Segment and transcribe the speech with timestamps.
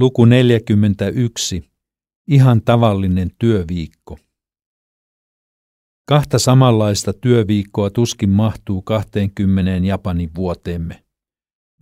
[0.00, 1.70] Luku 41.
[2.26, 4.18] Ihan tavallinen työviikko.
[6.08, 11.04] Kahta samanlaista työviikkoa tuskin mahtuu 20 Japanin vuoteemme.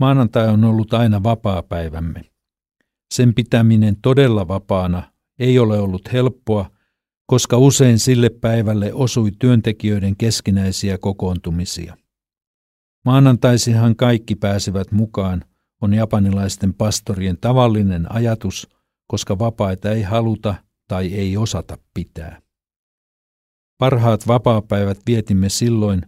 [0.01, 2.25] Maanantai on ollut aina vapaa-päivämme.
[3.15, 6.71] Sen pitäminen todella vapaana ei ole ollut helppoa,
[7.27, 11.97] koska usein sille päivälle osui työntekijöiden keskinäisiä kokoontumisia.
[13.05, 15.45] Maanantaisihan kaikki pääsevät mukaan,
[15.83, 18.69] on japanilaisten pastorien tavallinen ajatus,
[19.07, 20.55] koska vapaita ei haluta
[20.89, 22.43] tai ei osata pitää.
[23.79, 26.03] Parhaat vapaapäivät vietimme silloin,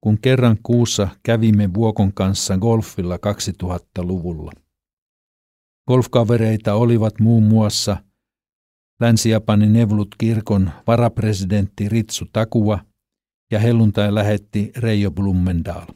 [0.00, 4.52] kun kerran kuussa kävimme Vuokon kanssa golfilla 2000-luvulla.
[5.88, 7.96] Golfkavereita olivat muun muassa
[9.00, 12.78] Länsi-Japanin Nevlut-kirkon varapresidentti Ritsu Takua
[13.50, 15.86] ja helluntai lähetti Reijo Blumendaal.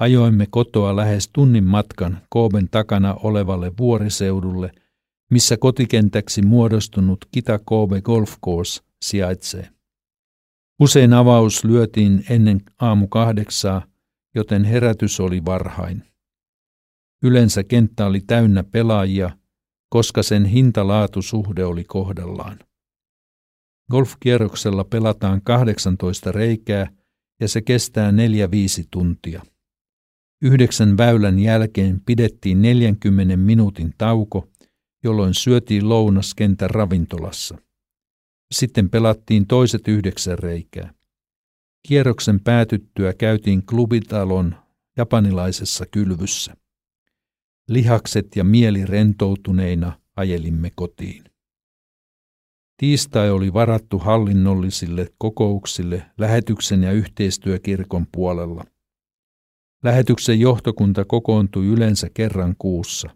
[0.00, 4.72] Ajoimme kotoa lähes tunnin matkan Kooben takana olevalle vuoriseudulle,
[5.30, 9.68] missä kotikentäksi muodostunut Kita Kobe Golf Course sijaitsee.
[10.80, 13.82] Usein avaus lyötiin ennen aamu kahdeksaa,
[14.34, 16.04] joten herätys oli varhain.
[17.22, 19.30] Yleensä kenttä oli täynnä pelaajia,
[19.88, 22.58] koska sen hintalaatusuhde oli kohdallaan.
[23.90, 26.90] Golfkierroksella pelataan 18 reikää
[27.40, 28.14] ja se kestää 4-5
[28.90, 29.42] tuntia.
[30.42, 34.48] Yhdeksän väylän jälkeen pidettiin 40 minuutin tauko,
[35.04, 37.58] jolloin syötiin lounas kentän ravintolassa.
[38.54, 40.94] Sitten pelattiin toiset yhdeksän reikää.
[41.88, 44.54] Kierroksen päätyttyä käytiin klubitalon
[44.96, 46.56] japanilaisessa kylvyssä.
[47.68, 51.24] Lihakset ja mieli rentoutuneina ajelimme kotiin.
[52.76, 58.64] Tiistai oli varattu hallinnollisille kokouksille lähetyksen ja yhteistyökirkon puolella–
[59.84, 63.08] Lähetyksen johtokunta kokoontui yleensä kerran kuussa.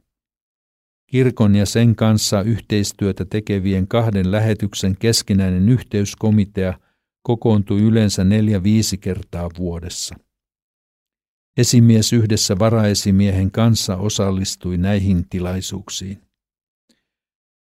[1.06, 6.78] Kirkon ja sen kanssa yhteistyötä tekevien kahden lähetyksen keskinäinen yhteyskomitea
[7.22, 10.14] kokoontui yleensä neljä-viisi kertaa vuodessa.
[11.56, 16.22] Esimies yhdessä varaesimiehen kanssa osallistui näihin tilaisuuksiin.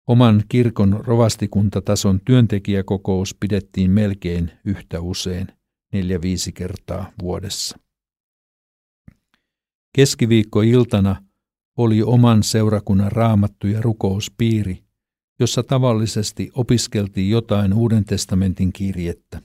[0.08, 5.46] Oman kirkon rovastikuntatason työntekijäkokous pidettiin melkein yhtä usein,
[5.92, 7.83] neljä-viisi kertaa vuodessa.
[9.96, 11.16] Keskiviikkoiltana
[11.78, 14.84] oli oman seurakunnan raamattu ja rukouspiiri,
[15.40, 19.42] jossa tavallisesti opiskeltiin jotain Uuden testamentin kirjettä.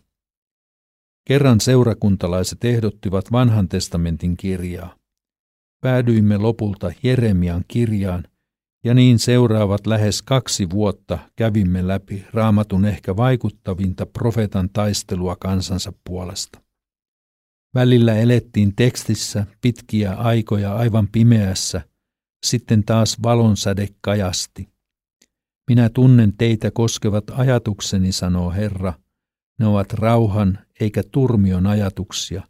[1.27, 4.95] Kerran seurakuntalaiset ehdottivat vanhan testamentin kirjaa.
[5.81, 8.23] Päädyimme lopulta Jeremian kirjaan,
[8.83, 16.61] ja niin seuraavat lähes kaksi vuotta kävimme läpi raamatun ehkä vaikuttavinta profeetan taistelua kansansa puolesta.
[17.75, 21.81] Välillä elettiin tekstissä pitkiä aikoja aivan pimeässä,
[22.45, 24.69] sitten taas valonsäde kajasti.
[25.69, 28.93] Minä tunnen teitä koskevat ajatukseni, sanoo Herra.
[29.59, 32.43] Ne ovat rauhan eikä turmion ajatuksia.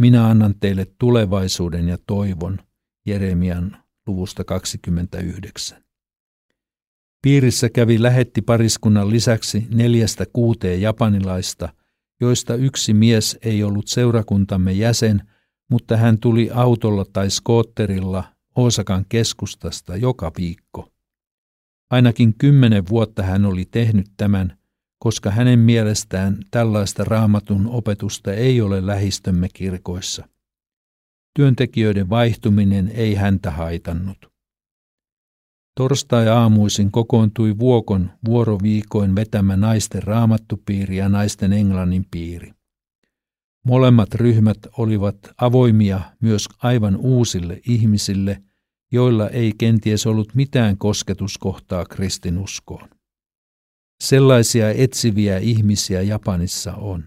[0.00, 2.58] Minä annan teille tulevaisuuden ja toivon.
[3.06, 5.84] Jeremian luvusta 29.
[7.22, 11.68] Piirissä kävi lähetti pariskunnan lisäksi neljästä kuuteen japanilaista–
[12.20, 15.22] joista yksi mies ei ollut seurakuntamme jäsen,
[15.70, 18.24] mutta hän tuli autolla tai skootterilla
[18.56, 20.92] Osakan keskustasta joka viikko.
[21.90, 24.58] Ainakin kymmenen vuotta hän oli tehnyt tämän,
[24.98, 30.28] koska hänen mielestään tällaista raamatun opetusta ei ole lähistömme kirkoissa.
[31.34, 34.35] Työntekijöiden vaihtuminen ei häntä haitannut.
[35.76, 42.52] Torstai-aamuisin kokoontui Vuokon vuoroviikoin vetämä naisten raamattupiiri ja naisten englannin piiri.
[43.64, 48.42] Molemmat ryhmät olivat avoimia myös aivan uusille ihmisille,
[48.92, 52.88] joilla ei kenties ollut mitään kosketuskohtaa kristinuskoon.
[54.04, 57.04] Sellaisia etsiviä ihmisiä Japanissa on.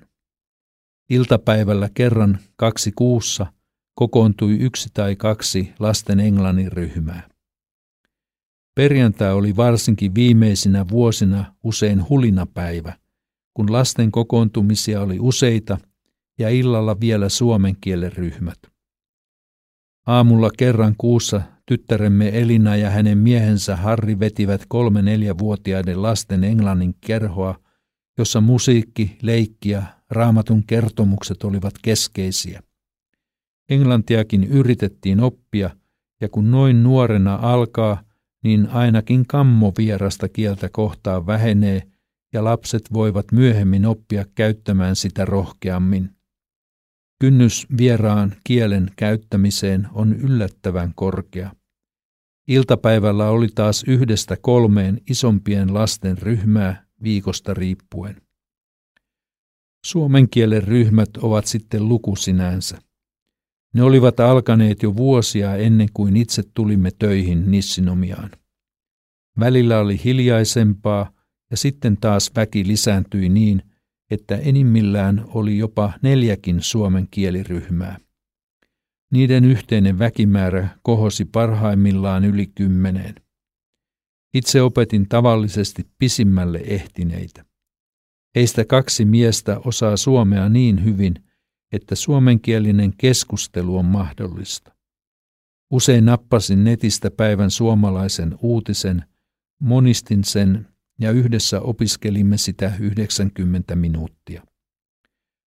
[1.10, 3.46] Iltapäivällä kerran kaksi kuussa
[3.96, 7.29] kokoontui yksi tai kaksi lasten englannin ryhmää.
[8.76, 12.94] Perjantai oli varsinkin viimeisinä vuosina usein hulinapäivä,
[13.54, 15.78] kun lasten kokoontumisia oli useita
[16.40, 18.58] ja illalla vielä suomen kielen ryhmät.
[20.08, 27.56] Aamulla kerran kuussa tyttäremme Elina ja hänen miehensä Harri vetivät kolme neljävuotiaiden lasten englannin kerhoa,
[28.18, 32.62] jossa musiikki, leikki ja raamatun kertomukset olivat keskeisiä.
[33.70, 35.70] Englantiakin yritettiin oppia,
[36.22, 38.04] ja kun noin nuorena alkaa–
[38.44, 41.84] niin ainakin kammo vierasta kieltä kohtaan vähenee
[42.34, 46.10] ja lapset voivat myöhemmin oppia käyttämään sitä rohkeammin.
[47.20, 51.52] Kynnys vieraan kielen käyttämiseen on yllättävän korkea.
[52.48, 58.22] Iltapäivällä oli taas yhdestä kolmeen isompien lasten ryhmää viikosta riippuen.
[59.86, 62.78] Suomen kielen ryhmät ovat sitten luku sinänsä.
[63.74, 68.32] Ne olivat alkaneet jo vuosia ennen kuin itse tulimme töihin Nissinomiaan.
[69.40, 71.12] Välillä oli hiljaisempaa
[71.52, 73.62] ja sitten taas väki lisääntyi niin,
[74.12, 77.98] että enimmillään oli jopa neljäkin suomen kieliryhmää.
[79.12, 83.16] Niiden yhteinen väkimäärä kohosi parhaimmillaan yli kymmeneen.
[84.34, 87.46] Itse opetin tavallisesti pisimmälle ehtineitä.
[88.36, 91.14] Heistä kaksi miestä osaa suomea niin hyvin,
[91.72, 94.72] että suomenkielinen keskustelu on mahdollista.
[95.72, 99.04] Usein nappasin netistä päivän suomalaisen uutisen,
[99.62, 100.68] monistin sen
[101.00, 104.44] ja yhdessä opiskelimme sitä 90 minuuttia.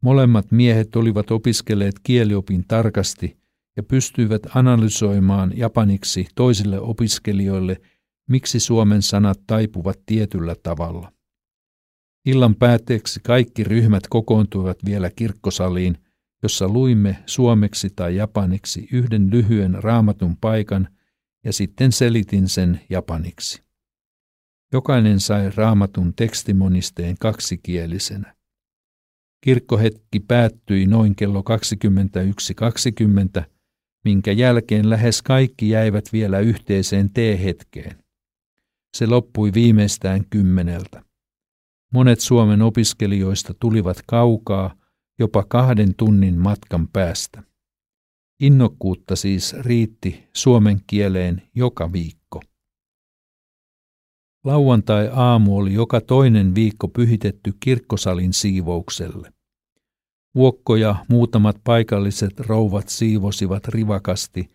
[0.04, 3.38] Molemmat miehet olivat opiskelleet kieliopin tarkasti
[3.78, 7.82] ja pystyivät analysoimaan japaniksi toisille opiskelijoille,
[8.30, 11.12] miksi suomen sanat taipuvat tietyllä tavalla.
[12.26, 15.98] Illan päätteeksi kaikki ryhmät kokoontuivat vielä kirkkosaliin,
[16.46, 20.88] jossa luimme suomeksi tai japaniksi yhden lyhyen raamatun paikan
[21.46, 23.64] ja sitten selitin sen japaniksi.
[24.74, 28.36] Jokainen sai raamatun tekstimonisteen kaksikielisenä.
[29.42, 31.44] Kirkkohetki päättyi noin kello
[33.40, 33.44] 21.20,
[34.04, 38.04] minkä jälkeen lähes kaikki jäivät vielä yhteiseen teehetkeen.
[38.98, 41.04] Se loppui viimeistään kymmeneltä.
[41.94, 44.85] Monet Suomen opiskelijoista tulivat kaukaa,
[45.20, 47.44] jopa kahden tunnin matkan päästä.
[48.40, 52.42] Innokkuutta siis riitti suomen kieleen joka viikko.
[54.44, 59.34] Lauantai-aamu oli joka toinen viikko pyhitetty kirkkosalin siivoukselle.
[60.36, 64.50] Vuokko ja muutamat paikalliset rouvat siivosivat rivakasti,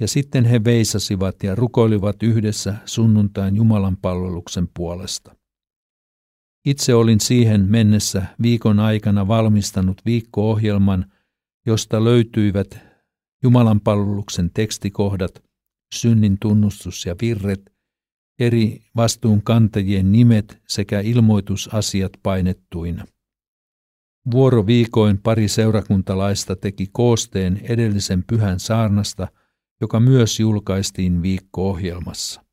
[0.00, 5.36] ja sitten he veisasivat ja rukoilivat yhdessä sunnuntain Jumalan palveluksen puolesta.
[6.64, 11.12] Itse olin siihen mennessä viikon aikana valmistanut viikko-ohjelman,
[11.66, 12.78] josta löytyivät
[13.42, 15.44] Jumalan palveluksen tekstikohdat,
[15.94, 17.72] synnin tunnustus ja virret,
[18.38, 23.04] eri vastuunkantajien nimet sekä ilmoitusasiat painettuina.
[24.30, 29.28] Vuoroviikoin pari seurakuntalaista teki koosteen edellisen pyhän saarnasta,
[29.80, 32.44] joka myös julkaistiin viikko-ohjelmassa.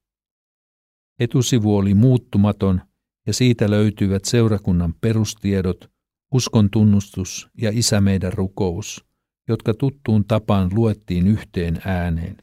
[1.20, 2.82] Etusivu oli muuttumaton
[3.30, 5.92] ja siitä löytyivät seurakunnan perustiedot,
[6.34, 9.06] uskon tunnustus ja isä meidän rukous,
[9.48, 12.38] jotka tuttuun tapaan luettiin yhteen ääneen.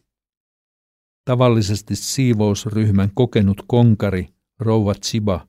[1.24, 4.28] Tavallisesti siivousryhmän kokenut konkari,
[4.60, 5.48] rouva Chiba,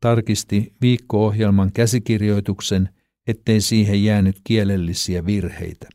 [0.00, 2.88] tarkisti viikko-ohjelman käsikirjoituksen,
[3.26, 5.88] ettei siihen jäänyt kielellisiä virheitä.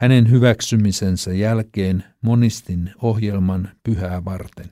[0.00, 4.70] Hänen hyväksymisensä jälkeen monistin ohjelman pyhää varten.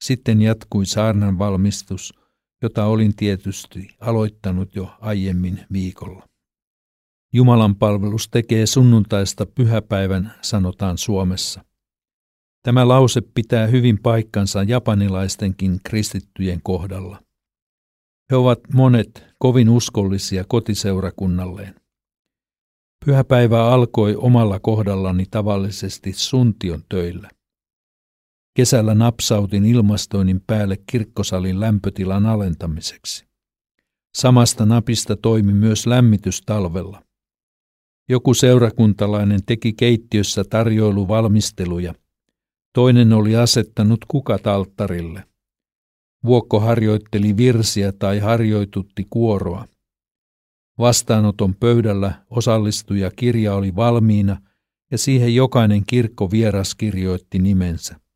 [0.00, 2.14] Sitten jatkui saarnan valmistus,
[2.62, 6.28] jota olin tietysti aloittanut jo aiemmin viikolla.
[7.32, 11.64] Jumalan palvelus tekee sunnuntaista pyhäpäivän, sanotaan Suomessa.
[12.62, 17.22] Tämä lause pitää hyvin paikkansa japanilaistenkin kristittyjen kohdalla.
[18.30, 21.74] He ovat monet kovin uskollisia kotiseurakunnalleen.
[23.04, 27.30] Pyhäpäivä alkoi omalla kohdallani tavallisesti suntion töillä.
[28.58, 33.26] Kesällä napsautin ilmastoinnin päälle kirkkosalin lämpötilan alentamiseksi.
[34.16, 37.02] Samasta napista toimi myös lämmitys talvella.
[38.08, 41.94] Joku seurakuntalainen teki keittiössä tarjoiluvalmisteluja.
[42.74, 45.24] Toinen oli asettanut kukat alttarille.
[46.24, 49.66] Vuokko harjoitteli virsiä tai harjoitutti kuoroa.
[50.78, 54.40] Vastaanoton pöydällä osallistuja kirja oli valmiina
[54.90, 58.07] ja siihen jokainen kirkko vieras kirjoitti nimensä.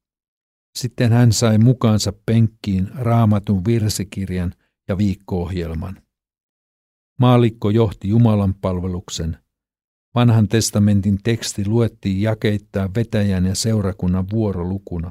[0.78, 4.54] Sitten hän sai mukaansa penkkiin raamatun virsikirjan
[4.88, 6.02] ja viikko-ohjelman.
[7.18, 9.36] Maalikko johti Jumalan palveluksen.
[10.14, 15.10] Vanhan testamentin teksti luettiin jakeittaa vetäjän ja seurakunnan vuorolukuna.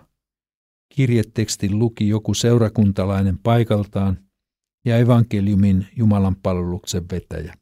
[0.96, 4.20] Kirjetekstin luki joku seurakuntalainen paikaltaan
[4.86, 7.54] ja evankeliumin Jumalan palveluksen vetäjä.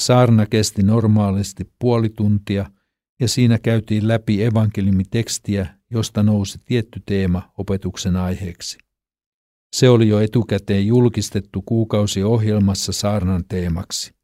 [0.00, 2.70] Saarna kesti normaalisti puoli tuntia
[3.20, 8.78] ja siinä käytiin läpi evankeliumitekstiä josta nousi tietty teema opetuksen aiheeksi.
[9.76, 14.14] Se oli jo etukäteen julkistettu kuukausiohjelmassa saarnan teemaksi.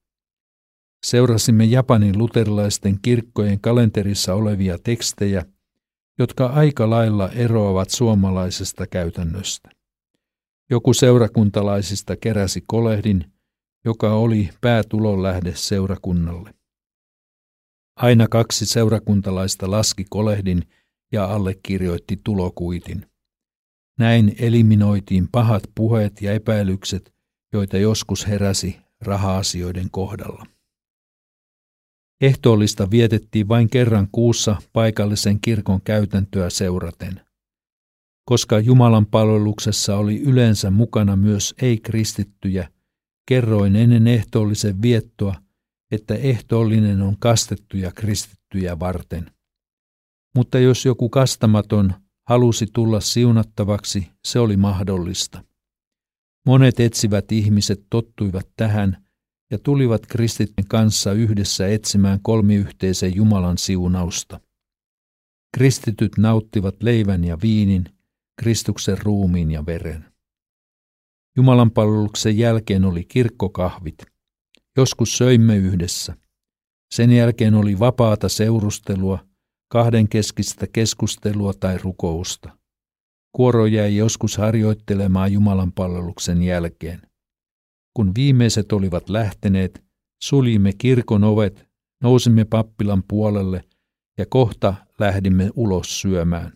[1.07, 5.45] Seurasimme Japanin luterilaisten kirkkojen kalenterissa olevia tekstejä,
[6.19, 9.71] jotka aika lailla eroavat suomalaisesta käytännöstä.
[10.71, 13.33] Joku seurakuntalaisista keräsi kolehdin,
[13.85, 16.54] joka oli päätulonlähde seurakunnalle.
[17.97, 20.62] Aina kaksi seurakuntalaista laski kolehdin
[21.12, 23.07] ja allekirjoitti tulokuitin.
[23.99, 27.14] Näin eliminoitiin pahat puheet ja epäilykset,
[27.52, 30.47] joita joskus heräsi raha-asioiden kohdalla.
[32.21, 37.21] Ehtoollista vietettiin vain kerran kuussa paikallisen kirkon käytäntöä seuraten.
[38.25, 42.69] Koska Jumalan palveluksessa oli yleensä mukana myös ei-kristittyjä,
[43.28, 45.35] kerroin ennen ehtoollisen viettoa,
[45.90, 49.31] että ehtoollinen on kastettuja kristittyjä varten.
[50.34, 51.94] Mutta jos joku kastamaton
[52.28, 55.44] halusi tulla siunattavaksi, se oli mahdollista.
[56.46, 59.06] Monet etsivät ihmiset tottuivat tähän
[59.50, 64.40] ja tulivat kristityn kanssa yhdessä etsimään kolmiyhteisen Jumalan siunausta.
[65.54, 67.84] Kristityt nauttivat leivän ja viinin,
[68.40, 70.12] Kristuksen ruumiin ja veren.
[71.36, 73.98] Jumalan palveluksen jälkeen oli kirkkokahvit.
[74.76, 76.16] Joskus söimme yhdessä.
[76.94, 79.18] Sen jälkeen oli vapaata seurustelua,
[79.73, 82.59] kahdenkeskistä keskustelua tai rukousta.
[83.37, 87.02] Kuoro jäi joskus harjoittelemaan Jumalan palveluksen jälkeen.
[87.95, 89.85] Kun viimeiset olivat lähteneet,
[90.23, 91.69] suljimme kirkon ovet,
[92.02, 93.64] nousimme pappilan puolelle
[94.19, 96.52] ja kohta lähdimme ulos syömään.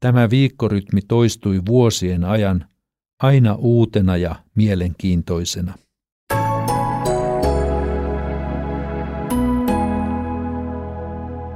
[0.00, 2.68] Tämä viikkorytmi toistui vuosien ajan,
[3.22, 5.74] aina uutena ja mielenkiintoisena.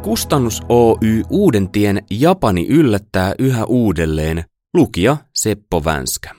[0.03, 4.45] Kustannus Oy Uudentien Japani yllättää yhä uudelleen,
[4.75, 6.35] lukija Seppo Vänskä.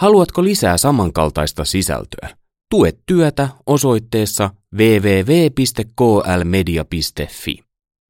[0.00, 2.28] Haluatko lisää samankaltaista sisältöä?
[2.70, 7.58] Tue työtä osoitteessa www.klmedia.fi.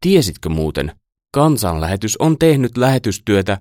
[0.00, 0.92] Tiesitkö muuten,
[1.34, 3.58] kansanlähetys on tehnyt lähetystyötä